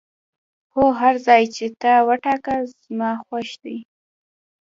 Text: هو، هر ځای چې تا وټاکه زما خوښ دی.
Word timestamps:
هو، 0.73 0.85
هر 0.99 1.15
ځای 1.25 1.43
چې 1.55 1.65
تا 1.81 1.93
وټاکه 2.07 2.55
زما 2.83 3.11
خوښ 3.25 3.49
دی. 3.63 3.77